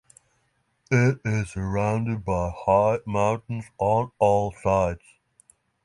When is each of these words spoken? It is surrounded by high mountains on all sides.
It 0.89 1.19
is 1.23 1.51
surrounded 1.51 2.25
by 2.25 2.49
high 2.55 3.01
mountains 3.05 3.65
on 3.77 4.11
all 4.17 4.51
sides. 4.63 5.03